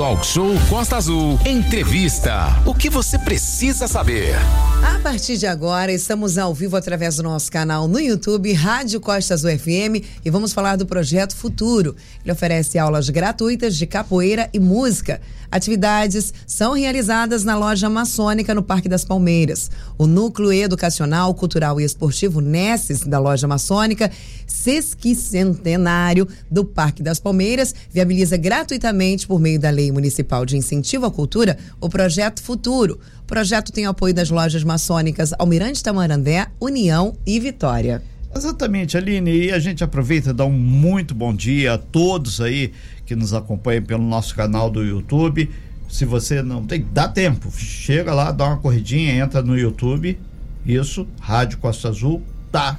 Talk 0.00 0.24
Show 0.24 0.54
Costa 0.70 0.96
Azul. 0.96 1.38
Entrevista. 1.44 2.58
O 2.64 2.74
que 2.74 2.88
você 2.88 3.18
precisa 3.18 3.86
saber? 3.86 4.34
A 4.82 4.98
partir 5.00 5.36
de 5.36 5.46
agora, 5.46 5.92
estamos 5.92 6.38
ao 6.38 6.54
vivo 6.54 6.74
através 6.74 7.16
do 7.16 7.22
nosso 7.22 7.52
canal 7.52 7.86
no 7.86 8.00
YouTube, 8.00 8.50
Rádio 8.54 8.98
Costa 8.98 9.34
Azul 9.34 9.50
FM, 9.50 10.02
e 10.24 10.30
vamos 10.30 10.54
falar 10.54 10.76
do 10.76 10.86
projeto 10.86 11.36
Futuro. 11.36 11.94
Ele 12.24 12.32
oferece 12.32 12.78
aulas 12.78 13.10
gratuitas 13.10 13.76
de 13.76 13.86
capoeira 13.86 14.48
e 14.54 14.58
música. 14.58 15.20
Atividades 15.50 16.32
são 16.46 16.74
realizadas 16.74 17.44
na 17.44 17.58
loja 17.58 17.90
maçônica 17.90 18.54
no 18.54 18.62
Parque 18.62 18.88
das 18.88 19.04
Palmeiras. 19.04 19.70
O 19.98 20.06
Núcleo 20.06 20.52
Educacional, 20.52 21.34
Cultural 21.34 21.78
e 21.80 21.84
Esportivo 21.84 22.40
Nesses 22.40 23.00
da 23.00 23.18
loja 23.18 23.48
maçônica, 23.48 24.10
sesquicentenário 24.46 26.26
do 26.50 26.64
Parque 26.64 27.02
das 27.02 27.18
Palmeiras, 27.18 27.74
viabiliza 27.92 28.36
gratuitamente, 28.36 29.26
por 29.26 29.40
meio 29.40 29.58
da 29.58 29.70
Lei 29.70 29.89
Municipal 29.92 30.44
de 30.46 30.56
Incentivo 30.56 31.06
à 31.06 31.10
Cultura, 31.10 31.58
o 31.80 31.88
projeto 31.88 32.42
Futuro. 32.42 32.98
O 33.22 33.26
projeto 33.26 33.72
tem 33.72 33.86
apoio 33.86 34.14
das 34.14 34.30
lojas 34.30 34.64
maçônicas 34.64 35.32
Almirante 35.38 35.82
Tamarandé, 35.82 36.46
União 36.60 37.16
e 37.26 37.38
Vitória. 37.38 38.02
Exatamente, 38.34 38.96
Aline. 38.96 39.46
E 39.46 39.52
a 39.52 39.58
gente 39.58 39.82
aproveita 39.82 40.30
e 40.30 40.32
dá 40.32 40.44
um 40.44 40.52
muito 40.52 41.14
bom 41.14 41.34
dia 41.34 41.74
a 41.74 41.78
todos 41.78 42.40
aí 42.40 42.72
que 43.04 43.16
nos 43.16 43.34
acompanham 43.34 43.82
pelo 43.82 44.04
nosso 44.04 44.34
canal 44.34 44.70
do 44.70 44.84
YouTube. 44.84 45.50
Se 45.88 46.04
você 46.04 46.40
não 46.40 46.64
tem, 46.64 46.86
dá 46.92 47.08
tempo, 47.08 47.50
chega 47.50 48.14
lá, 48.14 48.30
dá 48.30 48.46
uma 48.46 48.58
corridinha, 48.58 49.14
entra 49.14 49.42
no 49.42 49.58
YouTube. 49.58 50.16
Isso, 50.64 51.06
Rádio 51.20 51.58
Costa 51.58 51.88
Azul, 51.88 52.22
tá. 52.52 52.78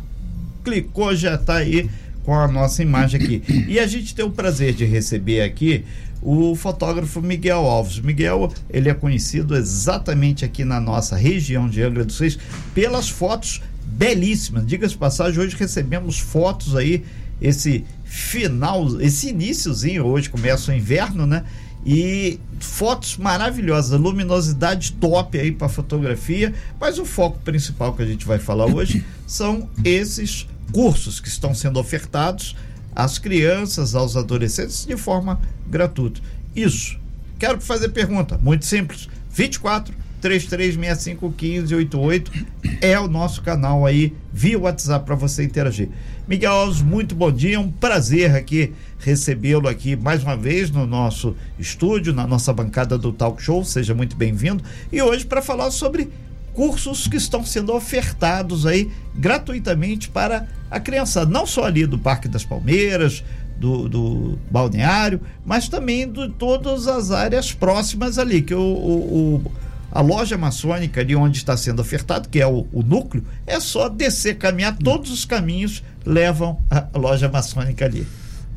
Clicou, 0.64 1.14
já 1.16 1.38
tá 1.38 1.56
aí 1.56 1.90
com 2.24 2.34
a 2.34 2.48
nossa 2.48 2.82
imagem 2.82 3.22
aqui. 3.22 3.44
E 3.68 3.80
a 3.80 3.88
gente 3.88 4.16
tem 4.16 4.24
o 4.24 4.32
prazer 4.32 4.74
de 4.74 4.86
receber 4.86 5.42
aqui 5.42 5.84
o 6.22 6.56
fotógrafo 6.56 7.22
Miguel 7.22 7.66
Alves. 7.66 8.00
Miguel, 8.00 8.52
ele 8.70 8.90
é 8.90 8.94
conhecido 8.94 9.56
exatamente 9.56 10.46
aqui 10.46 10.64
na 10.64 10.80
nossa 10.80 11.16
região 11.16 11.68
de 11.68 11.82
Angra 11.82 12.06
dos 12.06 12.20
Reis 12.20 12.38
pelas 12.74 13.10
fotos 13.10 13.62
belíssimas. 13.84 14.66
Diga-se 14.66 14.96
passagem, 14.96 15.40
hoje 15.40 15.56
recebemos 15.58 16.20
fotos 16.20 16.76
aí, 16.76 17.04
esse 17.42 17.84
final, 18.04 19.02
esse 19.02 19.30
iníciozinho, 19.30 20.06
hoje 20.06 20.30
começa 20.30 20.72
o 20.72 20.76
inverno, 20.76 21.26
né? 21.26 21.44
E 21.84 22.40
fotos 22.60 23.18
maravilhosas, 23.18 24.00
luminosidade 24.00 24.92
top 24.94 25.40
aí 25.40 25.52
para 25.52 25.68
fotografia, 25.68 26.54
mas 26.80 27.00
o 27.00 27.06
foco 27.06 27.40
principal 27.40 27.94
que 27.94 28.04
a 28.04 28.06
gente 28.06 28.24
vai 28.24 28.38
falar 28.38 28.68
hoje 28.68 29.04
são 29.26 29.68
esses 29.84 30.48
cursos 30.72 31.20
que 31.20 31.28
estão 31.28 31.56
sendo 31.56 31.80
ofertados 31.80 32.56
às 32.96 33.18
crianças, 33.18 33.96
aos 33.96 34.16
adolescentes 34.16 34.86
de 34.86 34.98
forma 34.98 35.40
gratuita. 35.68 36.22
Isso. 36.56 37.00
Quero 37.40 37.60
fazer 37.60 37.90
pergunta, 37.90 38.40
muito 38.42 38.66
simples. 38.66 39.10
24 39.32 40.02
33651588 40.22 42.46
é 42.80 43.00
o 43.00 43.08
nosso 43.08 43.42
canal 43.42 43.84
aí 43.86 44.14
via 44.32 44.60
WhatsApp 44.60 45.06
para 45.06 45.16
você 45.16 45.44
interagir. 45.44 45.90
Miguel 46.28 46.52
Alves, 46.52 46.82
muito 46.82 47.16
bom 47.16 47.32
dia, 47.32 47.58
um 47.60 47.72
prazer 47.72 48.36
aqui 48.36 48.74
recebê-lo 49.00 49.68
aqui 49.68 49.96
mais 49.96 50.22
uma 50.24 50.38
vez 50.38 50.70
no 50.70 50.86
nosso 50.86 51.36
estúdio, 51.58 52.14
na 52.14 52.28
nossa 52.28 52.54
bancada 52.54 52.96
do 52.98 53.12
Talk 53.12 53.42
Show, 53.42 53.66
seja 53.66 53.96
muito 53.96 54.16
bem-vindo. 54.16 54.64
E 54.92 55.02
hoje 55.02 55.26
para 55.26 55.42
falar 55.42 55.72
sobre 55.72 56.12
cursos 56.54 57.08
que 57.08 57.18
estão 57.18 57.44
sendo 57.46 57.74
ofertados 57.74 58.66
aí 58.66 58.92
gratuitamente 59.16 60.10
para 60.10 60.48
a 60.70 60.80
criança, 60.80 61.26
não 61.26 61.46
só 61.46 61.66
ali 61.66 61.86
do 61.86 61.98
Parque 61.98 62.28
das 62.28 62.46
Palmeiras, 62.46 63.24
do, 63.58 63.88
do 63.88 64.40
balneário, 64.50 65.22
mas 65.46 65.70
também 65.70 66.12
de 66.12 66.30
todas 66.30 66.88
as 66.88 67.12
áreas 67.12 67.54
próximas 67.54 68.18
ali, 68.18 68.42
que 68.42 68.56
o, 68.56 68.60
o, 68.60 69.36
o 69.36 69.52
a 69.92 70.00
loja 70.00 70.38
maçônica 70.38 71.04
de 71.04 71.16
onde 71.16 71.38
está 71.38 71.58
sendo 71.58 71.82
ofertado, 71.82 72.30
que 72.30 72.40
é 72.40 72.48
o, 72.48 72.66
o, 72.72 72.82
núcleo, 72.82 73.24
é 73.46 73.60
só 73.60 73.90
descer, 73.90 74.38
caminhar, 74.38 74.78
todos 74.78 75.12
os 75.12 75.26
caminhos 75.26 75.84
levam 76.06 76.58
à 76.70 76.88
loja 76.98 77.28
maçônica 77.28 77.84
ali. 77.84 78.08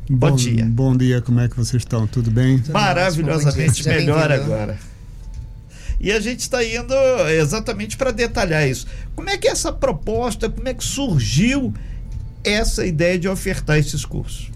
Bom, 0.09 0.29
bom 0.29 0.35
dia. 0.35 0.65
Bom 0.65 0.95
dia, 0.95 1.21
como 1.21 1.41
é 1.41 1.49
que 1.49 1.57
vocês 1.57 1.81
estão? 1.81 2.07
Tudo 2.07 2.31
bem? 2.31 2.63
Maravilhosamente 2.69 3.85
melhor 3.85 4.31
agora. 4.31 4.77
E 5.99 6.11
a 6.11 6.19
gente 6.19 6.41
está 6.41 6.63
indo 6.63 6.93
exatamente 7.29 7.97
para 7.97 8.11
detalhar 8.11 8.67
isso. 8.67 8.85
Como 9.15 9.29
é 9.29 9.37
que 9.37 9.47
é 9.47 9.51
essa 9.51 9.71
proposta, 9.71 10.49
como 10.49 10.67
é 10.67 10.73
que 10.73 10.83
surgiu 10.83 11.73
essa 12.43 12.85
ideia 12.85 13.17
de 13.17 13.27
ofertar 13.27 13.77
esses 13.77 14.05
cursos? 14.05 14.51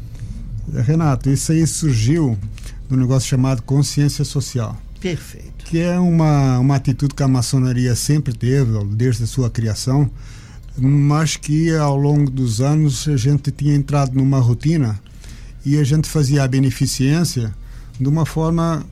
Renato, 0.85 1.29
isso 1.29 1.51
aí 1.51 1.65
surgiu 1.65 2.37
no 2.89 2.97
negócio 2.97 3.27
chamado 3.27 3.61
consciência 3.63 4.23
social. 4.23 4.79
Perfeito. 4.99 5.65
Que 5.65 5.79
é 5.79 5.97
uma, 5.97 6.59
uma 6.59 6.75
atitude 6.75 7.15
que 7.15 7.23
a 7.23 7.27
maçonaria 7.27 7.95
sempre 7.95 8.33
teve, 8.33 8.71
desde 8.95 9.23
a 9.23 9.27
sua 9.27 9.49
criação, 9.49 10.09
mas 10.77 11.35
que 11.35 11.73
ao 11.75 11.95
longo 11.95 12.29
dos 12.29 12.61
anos 12.61 13.07
a 13.07 13.17
gente 13.17 13.51
tinha 13.51 13.75
entrado 13.75 14.13
numa 14.13 14.39
rotina 14.39 14.99
e 15.65 15.77
a 15.77 15.83
gente 15.83 16.07
fazia 16.07 16.43
a 16.43 16.47
beneficência 16.47 17.53
de 17.99 18.07
uma 18.07 18.25
forma 18.25 18.85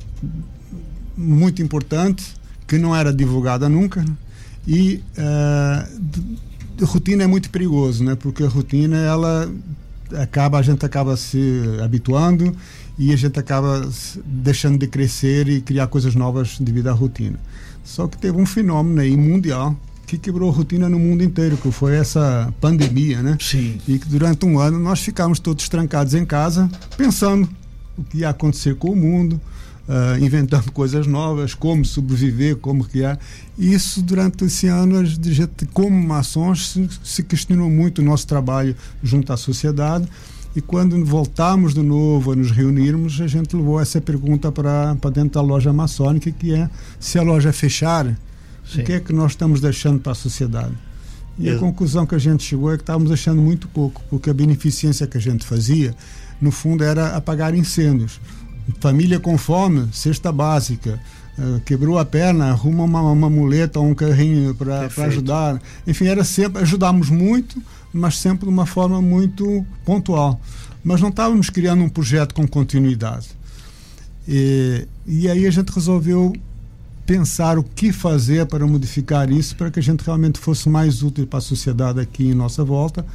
muito 1.15 1.61
importante, 1.61 2.35
que 2.67 2.77
não 2.77 2.95
era 2.95 3.13
divulgada 3.13 3.69
nunca, 3.69 4.03
e 4.67 5.01
uh, 5.17 6.85
rotina 6.85 7.23
é 7.23 7.27
muito 7.27 7.49
perigoso, 7.49 8.03
né? 8.03 8.15
Porque 8.15 8.43
a 8.43 8.49
rotina 8.49 8.97
ela 8.97 9.49
acaba 10.21 10.59
a 10.59 10.61
gente 10.61 10.85
acaba 10.85 11.17
se 11.17 11.61
habituando 11.83 12.55
e 12.97 13.11
a 13.11 13.15
gente 13.15 13.39
acaba 13.39 13.89
deixando 14.25 14.77
de 14.77 14.87
crescer 14.87 15.47
e 15.47 15.61
criar 15.61 15.87
coisas 15.87 16.15
novas 16.15 16.57
devido 16.59 16.87
à 16.87 16.91
rotina. 16.91 17.39
Só 17.83 18.07
que 18.07 18.17
teve 18.17 18.37
um 18.37 18.45
fenômeno 18.45 19.01
aí 19.01 19.15
mundial 19.15 19.75
que 20.05 20.17
quebrou 20.17 20.49
a 20.49 20.53
rotina 20.53 20.87
no 20.87 20.97
mundo 20.97 21.21
inteiro, 21.23 21.57
que 21.57 21.69
foi 21.69 21.95
essa 21.95 22.53
pandemia, 22.61 23.21
né? 23.21 23.37
Sim. 23.41 23.77
E 23.87 23.99
que 23.99 24.07
durante 24.07 24.45
um 24.45 24.57
ano 24.57 24.79
nós 24.79 25.01
ficamos 25.01 25.37
todos 25.39 25.67
trancados 25.67 26.13
em 26.13 26.25
casa, 26.25 26.69
pensando 26.95 27.47
o 27.97 28.03
que 28.03 28.19
ia 28.19 28.29
acontecer 28.29 28.75
com 28.75 28.91
o 28.91 28.95
mundo, 28.95 29.39
uh, 29.87 30.23
inventando 30.23 30.71
coisas 30.71 31.07
novas, 31.07 31.53
como 31.53 31.85
sobreviver, 31.85 32.57
como 32.57 32.83
criar. 32.83 33.19
E 33.57 33.73
isso 33.73 34.01
durante 34.01 34.45
esse 34.45 34.67
ano, 34.67 34.97
a 34.99 35.03
gente, 35.03 35.65
como 35.73 35.99
maçons, 36.07 36.69
se, 36.69 36.89
se 37.03 37.23
questionou 37.23 37.69
muito 37.69 38.01
o 38.01 38.05
nosso 38.05 38.27
trabalho 38.27 38.75
junto 39.03 39.31
à 39.31 39.37
sociedade 39.37 40.07
e 40.57 40.61
quando 40.61 41.05
voltamos 41.05 41.75
de 41.75 41.83
novo 41.83 42.31
a 42.31 42.35
nos 42.35 42.49
reunirmos, 42.49 43.21
a 43.21 43.27
gente 43.27 43.55
levou 43.55 43.79
essa 43.79 44.01
pergunta 44.01 44.51
para 44.51 44.95
dentro 45.13 45.33
da 45.33 45.41
loja 45.41 45.71
maçônica, 45.71 46.31
que 46.31 46.51
é 46.51 46.67
se 46.99 47.19
a 47.19 47.21
loja 47.21 47.53
fechar, 47.53 48.17
Sim. 48.65 48.81
o 48.81 48.83
que 48.83 48.93
é 48.93 48.99
que 48.99 49.13
nós 49.13 49.33
estamos 49.33 49.61
deixando 49.61 49.99
para 49.99 50.13
a 50.13 50.15
sociedade? 50.15 50.73
E 51.37 51.47
a 51.47 51.59
conclusão 51.59 52.07
que 52.07 52.15
a 52.15 52.17
gente 52.17 52.43
chegou 52.43 52.73
é 52.73 52.77
que 52.77 52.81
estávamos 52.81 53.09
deixando 53.09 53.39
muito 53.39 53.67
pouco, 53.67 54.01
porque 54.09 54.31
a 54.31 54.33
beneficência 54.33 55.05
que 55.05 55.15
a 55.15 55.21
gente 55.21 55.45
fazia, 55.45 55.95
no 56.41 56.49
fundo, 56.49 56.83
era 56.83 57.15
apagar 57.15 57.53
incêndios. 57.53 58.19
Família 58.79 59.19
com 59.19 59.37
fome, 59.37 59.89
cesta 59.91 60.31
básica. 60.31 60.99
Uh, 61.37 61.59
quebrou 61.61 61.99
a 61.99 62.05
perna, 62.05 62.49
arruma 62.49 62.83
uma, 62.83 63.01
uma 63.01 63.29
muleta 63.29 63.79
ou 63.79 63.87
um 63.87 63.93
carrinho 63.93 64.55
para 64.55 64.89
ajudar. 65.05 65.61
Enfim, 65.85 66.07
era 66.07 66.23
sempre, 66.23 66.61
ajudamos 66.61 67.09
muito, 67.09 67.61
mas 67.93 68.17
sempre 68.17 68.47
de 68.47 68.51
uma 68.51 68.65
forma 68.65 69.01
muito 69.01 69.65
pontual. 69.85 70.41
Mas 70.83 71.01
não 71.01 71.09
estávamos 71.09 71.49
criando 71.49 71.83
um 71.83 71.89
projeto 71.89 72.33
com 72.33 72.47
continuidade. 72.47 73.29
E, 74.27 74.87
e 75.05 75.29
aí 75.29 75.45
a 75.45 75.51
gente 75.51 75.69
resolveu 75.69 76.33
pensar 77.05 77.57
o 77.57 77.63
que 77.63 77.93
fazer 77.93 78.45
para 78.45 78.67
modificar 78.67 79.31
isso, 79.31 79.55
para 79.55 79.71
que 79.71 79.79
a 79.79 79.83
gente 79.83 80.01
realmente 80.03 80.39
fosse 80.39 80.67
mais 80.67 81.01
útil 81.01 81.25
para 81.25 81.39
a 81.39 81.41
sociedade 81.41 82.01
aqui 82.01 82.27
em 82.27 82.33
nossa 82.33 82.63
volta. 82.65 83.05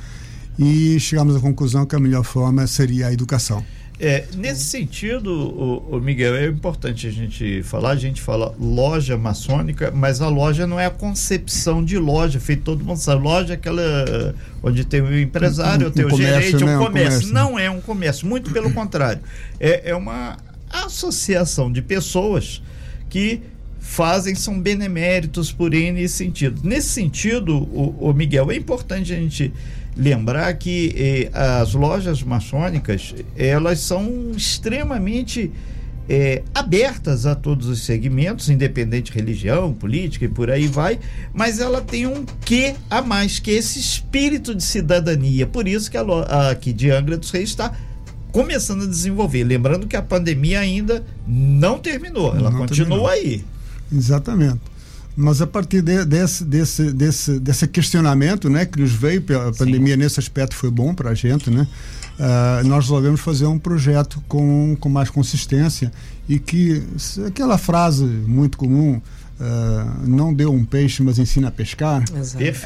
E 0.58 0.98
chegamos 0.98 1.36
à 1.36 1.40
conclusão 1.40 1.84
que 1.84 1.94
a 1.94 2.00
melhor 2.00 2.24
forma 2.24 2.66
seria 2.66 3.08
a 3.08 3.12
educação. 3.12 3.62
É, 4.00 4.24
nesse 4.36 4.64
sentido, 4.64 5.30
o, 5.30 5.96
o, 5.96 6.00
Miguel, 6.00 6.34
é 6.34 6.46
importante 6.46 7.06
a 7.06 7.10
gente 7.10 7.62
falar, 7.62 7.90
a 7.90 7.96
gente 7.96 8.20
fala 8.20 8.54
loja 8.58 9.16
maçônica, 9.16 9.92
mas 9.94 10.20
a 10.20 10.28
loja 10.28 10.66
não 10.66 10.80
é 10.80 10.86
a 10.86 10.90
concepção 10.90 11.84
de 11.84 11.98
loja, 11.98 12.40
feito 12.40 12.62
todo 12.62 12.84
mundo 12.84 12.96
sabe. 12.96 13.22
Loja 13.22 13.52
é 13.52 13.56
aquela 13.56 14.34
onde 14.62 14.84
tem 14.84 15.00
o 15.00 15.18
empresário, 15.18 15.86
um, 15.86 15.90
um 15.90 15.92
tem 15.92 16.04
o 16.04 16.08
comércio, 16.08 16.42
gerente, 16.42 16.64
né? 16.64 16.76
um 16.76 16.84
comércio. 16.84 17.10
comércio. 17.20 17.32
Não 17.32 17.58
é 17.58 17.70
um 17.70 17.80
comércio, 17.80 18.26
muito 18.26 18.50
pelo 18.50 18.72
contrário. 18.74 19.22
É, 19.60 19.90
é 19.90 19.94
uma 19.94 20.36
associação 20.68 21.70
de 21.70 21.82
pessoas 21.82 22.62
que 23.08 23.42
fazem, 23.78 24.34
são 24.34 24.58
beneméritos 24.58 25.52
por 25.52 25.74
N 25.74 26.08
sentido. 26.08 26.60
Nesse 26.64 26.88
sentido, 26.88 27.56
o, 27.56 28.08
o 28.10 28.14
Miguel, 28.14 28.50
é 28.50 28.56
importante 28.56 29.12
a 29.12 29.16
gente 29.16 29.52
lembrar 29.96 30.52
que 30.54 30.94
eh, 30.96 31.30
as 31.32 31.74
lojas 31.74 32.22
maçônicas 32.22 33.14
elas 33.36 33.80
são 33.80 34.32
extremamente 34.36 35.52
eh, 36.08 36.42
abertas 36.54 37.26
a 37.26 37.34
todos 37.34 37.68
os 37.68 37.84
segmentos, 37.84 38.48
independente 38.48 39.12
de 39.12 39.18
religião, 39.18 39.72
política 39.72 40.24
e 40.24 40.28
por 40.28 40.50
aí 40.50 40.66
vai, 40.66 40.98
mas 41.32 41.60
ela 41.60 41.80
tem 41.80 42.06
um 42.06 42.24
quê 42.44 42.74
a 42.90 43.00
mais, 43.02 43.38
que 43.38 43.50
é 43.50 43.54
esse 43.54 43.78
espírito 43.78 44.54
de 44.54 44.62
cidadania. 44.62 45.46
Por 45.46 45.68
isso 45.68 45.90
que 45.90 45.96
a, 45.96 46.02
a 46.02 46.50
aqui 46.50 46.72
de 46.72 46.90
Angra 46.90 47.16
dos 47.16 47.30
Reis 47.30 47.50
está 47.50 47.72
começando 48.32 48.84
a 48.84 48.86
desenvolver. 48.86 49.44
Lembrando 49.44 49.86
que 49.86 49.96
a 49.96 50.02
pandemia 50.02 50.60
ainda 50.60 51.04
não 51.26 51.78
terminou, 51.78 52.34
ela 52.34 52.50
não 52.50 52.58
continua 52.58 52.88
terminou. 52.88 53.06
aí. 53.06 53.44
Exatamente. 53.92 54.60
Mas 55.16 55.42
a 55.42 55.46
partir 55.46 55.82
de, 55.82 56.04
desse, 56.04 56.44
desse, 56.44 56.92
desse, 56.92 57.38
desse 57.38 57.66
questionamento 57.66 58.48
né, 58.48 58.64
que 58.64 58.80
nos 58.80 58.92
veio, 58.92 59.22
a 59.48 59.52
pandemia 59.52 59.94
Sim. 59.94 60.00
nesse 60.00 60.20
aspecto 60.20 60.54
foi 60.54 60.70
bom 60.70 60.94
para 60.94 61.10
a 61.10 61.14
gente, 61.14 61.50
né? 61.50 61.66
Uh, 62.18 62.66
nós 62.68 62.84
resolvemos 62.84 63.20
fazer 63.20 63.46
um 63.46 63.58
projeto 63.58 64.22
com, 64.28 64.76
com 64.78 64.88
mais 64.88 65.08
consistência 65.08 65.90
e 66.28 66.38
que 66.38 66.82
aquela 67.26 67.56
frase 67.56 68.04
muito 68.04 68.58
comum 68.58 69.00
uh, 69.40 70.06
não 70.06 70.32
deu 70.32 70.52
um 70.52 70.62
peixe 70.62 71.02
mas 71.02 71.18
ensina 71.18 71.48
a 71.48 71.50
pescar 71.50 72.04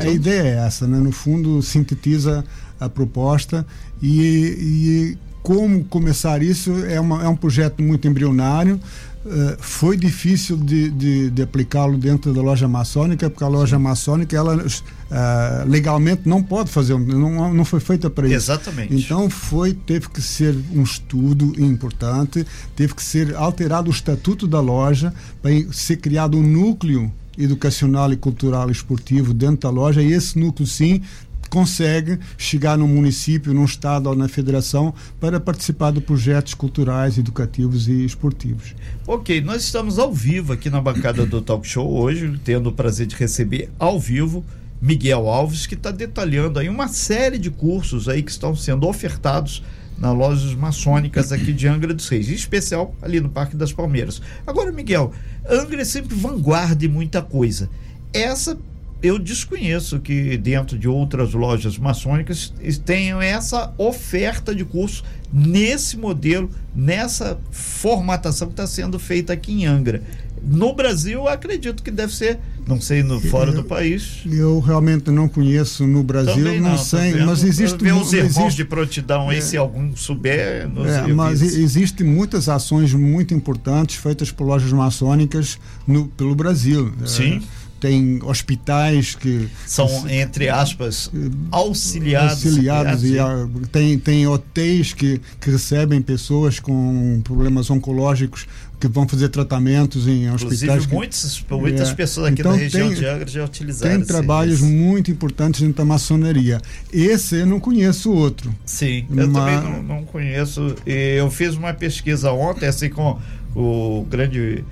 a 0.00 0.08
ideia 0.08 0.43
é 0.43 0.66
essa 0.66 0.88
né? 0.88 0.98
no 0.98 1.12
fundo 1.12 1.62
sintetiza 1.62 2.44
a 2.81 2.88
proposta 2.88 3.64
e, 4.02 5.16
e 5.16 5.19
como 5.46 5.84
começar 5.84 6.43
isso 6.43 6.72
é, 6.87 7.00
uma, 7.00 7.22
é 7.22 7.28
um 7.28 7.37
projeto 7.37 7.81
muito 7.81 8.08
embrionário 8.08 8.81
Uh, 9.26 9.56
foi 9.58 9.96
difícil 9.96 10.56
de, 10.56 10.88
de, 10.88 11.31
de 11.31 11.43
aplicá-lo 11.43 11.98
dentro 11.98 12.32
da 12.32 12.40
loja 12.40 12.69
maçônica, 12.69 13.28
porque 13.28 13.43
a 13.43 13.48
loja 13.48 13.76
maçônica, 13.76 14.37
ela 14.37 14.54
uh, 14.54 15.69
legalmente 15.69 16.22
não 16.26 16.40
pode 16.40 16.70
fazer, 16.70 16.96
não, 16.96 17.52
não 17.52 17.64
foi 17.64 17.81
feita 17.81 18.08
para 18.08 18.28
isso. 18.28 18.37
Exatamente. 18.37 18.94
Então 18.94 19.28
foi, 19.28 19.75
teve 19.75 20.08
que 20.10 20.22
ser 20.22 20.54
um 20.72 20.84
estudo 20.84 21.60
importante, 21.60 22.46
teve 22.76 22.94
que 22.94 23.02
ser 23.02 23.34
alterado 23.34 23.90
o 23.90 23.93
estatuto 23.93 24.46
da 24.46 24.60
loja 24.60 25.12
para 25.43 25.50
ser 25.72 25.96
criado 25.96 26.38
um 26.38 26.43
núcleo 26.43 27.10
educacional 27.37 28.12
e 28.12 28.16
cultural 28.16 28.69
e 28.69 28.72
esportivo 28.72 29.34
dentro 29.34 29.62
da 29.62 29.70
loja 29.70 30.02
e 30.02 30.12
esse 30.12 30.38
núcleo 30.38 30.66
sim 30.66 31.02
consegue 31.48 32.19
chegar 32.37 32.76
no 32.76 32.87
município, 32.87 33.52
num 33.52 33.64
estado 33.64 34.08
ou 34.08 34.16
na 34.16 34.28
federação 34.28 34.93
para 35.20 35.38
participar 35.38 35.93
de 35.93 36.00
projetos 36.00 36.54
culturais, 36.54 37.19
educativos 37.19 37.88
e 37.88 38.04
esportivos. 38.04 38.75
Ok, 39.06 39.40
nós 39.40 39.62
estamos 39.62 39.98
ao 39.98 40.12
vivo 40.12 40.52
aqui 40.52 40.70
na 40.70 40.81
bancada 40.81 41.25
do 41.26 41.40
Talk 41.40 41.66
Show 41.66 41.90
hoje, 41.93 42.40
tendo 42.44 42.69
o 42.69 42.72
prazer 42.72 43.06
de 43.06 43.16
receber 43.16 43.70
ao 43.78 43.98
vivo 43.98 44.44
Miguel 44.81 45.28
Alves, 45.28 45.66
que 45.66 45.75
está 45.75 45.90
detalhando 45.90 46.58
aí 46.58 46.69
uma 46.69 46.88
série 46.88 47.38
de 47.38 47.50
cursos 47.50 48.08
aí 48.08 48.22
que 48.22 48.31
estão 48.31 48.54
sendo 48.54 48.87
ofertados 48.87 49.62
nas 49.98 50.14
lojas 50.14 50.54
maçônicas 50.54 51.32
aqui 51.32 51.52
de 51.52 51.66
Angra 51.66 51.94
dos 51.94 52.08
Reis, 52.08 52.28
em 52.28 52.34
especial 52.34 52.94
ali 53.00 53.20
no 53.20 53.31
Parque 53.31 53.56
das 53.56 53.72
Palmeiras. 53.72 54.20
Agora, 54.46 54.70
Miguel, 54.70 55.12
Angra 55.48 55.81
é 55.81 55.84
sempre 55.84 56.14
vanguarda 56.14 56.84
em 56.84 56.88
muita 56.88 57.22
coisa. 57.22 57.70
Essa 58.12 58.58
eu 59.02 59.19
desconheço 59.19 60.00
que 60.00 60.37
dentro 60.37 60.78
de 60.78 60.88
outras 60.88 61.32
lojas 61.34 61.78
maçônicas 61.78 62.52
tenham 62.84 63.20
essa 63.20 63.72
oferta 63.76 64.54
de 64.54 64.64
curso 64.64 65.04
nesse 65.32 65.96
modelo, 65.96 66.50
nessa 66.75 67.38
formatação 67.50 68.48
que 68.48 68.54
está 68.54 68.66
sendo 68.66 68.98
feita 68.98 69.32
aqui 69.32 69.52
em 69.52 69.66
Angra. 69.66 70.02
No 70.43 70.75
Brasil, 70.75 71.26
acredito 71.26 71.82
que 71.82 71.90
deve 71.90 72.14
ser, 72.14 72.38
não 72.66 72.81
sei, 72.81 73.02
no 73.02 73.20
fora 73.20 73.50
eu, 73.50 73.56
do 73.56 73.64
país. 73.64 74.22
Eu 74.31 74.60
realmente 74.60 75.10
não 75.10 75.28
conheço 75.28 75.87
no 75.87 76.02
Brasil, 76.04 76.60
não, 76.60 76.70
não, 76.70 76.78
sei, 76.78 77.12
vendo, 77.12 77.26
mas 77.26 77.43
existe 77.43 77.82
ver 77.82 77.94
os 77.94 78.12
irmãos 78.12 78.37
existe, 78.37 78.56
de 78.56 78.64
prontidão 78.64 79.28
aí, 79.28 79.38
é, 79.38 79.40
se 79.40 79.56
algum 79.56 79.96
souber. 79.96 80.69
É, 81.08 81.12
mas 81.12 81.43
existem 81.43 82.06
muitas 82.06 82.48
ações 82.48 82.93
muito 82.93 83.34
importantes 83.34 83.96
feitas 83.96 84.31
por 84.31 84.44
lojas 84.44 84.72
maçônicas 84.72 85.58
no, 85.87 86.06
pelo 86.08 86.34
Brasil. 86.34 86.93
Sim. 87.04 87.43
É, 87.43 87.66
tem 87.81 88.20
hospitais 88.23 89.14
que 89.14 89.49
são 89.67 90.08
entre 90.08 90.49
aspas 90.49 91.11
auxiliados, 91.50 92.44
auxiliados 92.44 93.05
e 93.05 93.19
a, 93.19 93.49
tem 93.70 93.99
tem 93.99 94.26
hotéis 94.26 94.93
que, 94.93 95.20
que 95.40 95.50
recebem 95.50 96.00
pessoas 96.00 96.58
com 96.58 97.20
problemas 97.23 97.70
oncológicos 97.70 98.46
que 98.78 98.88
vão 98.88 99.08
fazer 99.08 99.31
tratamentos 99.31 100.06
em 100.06 100.31
hospitais. 100.31 100.87
Que, 100.87 100.94
muitas, 100.94 101.44
muitas 101.50 101.90
é, 101.90 101.94
pessoas 101.94 102.32
aqui 102.32 102.40
então 102.40 102.52
da 102.52 102.58
região 102.58 102.88
tem, 102.88 102.99
de 102.99 103.06
Angra 103.06 103.26
já 103.26 103.44
utilizaram. 103.44 103.96
Tem 103.96 104.06
trabalhos 104.06 104.61
muito 104.61 105.11
importantes 105.11 105.61
dentro 105.61 105.76
da 105.76 105.84
maçonaria. 105.84 106.61
Esse 106.93 107.37
eu 107.37 107.46
não 107.46 107.58
conheço 107.58 108.12
outro. 108.12 108.55
Sim, 108.64 109.06
eu 109.11 109.32
também 109.32 109.61
não, 109.61 109.82
não 109.82 110.05
conheço. 110.05 110.75
Eu 110.84 111.31
fiz 111.31 111.55
uma 111.55 111.72
pesquisa 111.72 112.32
ontem, 112.32 112.67
assim, 112.67 112.90
com 112.90 113.19
o 113.55 114.05
grande 114.11 114.62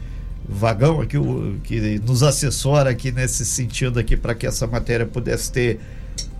Vagão 0.48 1.00
aqui, 1.00 1.16
o, 1.16 1.56
que 1.64 1.98
nos 2.00 2.22
assessora 2.22 2.90
aqui 2.90 3.10
nesse 3.10 3.44
sentido 3.44 3.98
aqui 3.98 4.16
para 4.16 4.34
que 4.34 4.46
essa 4.46 4.66
matéria 4.66 5.06
pudesse 5.06 5.50
ter 5.50 5.80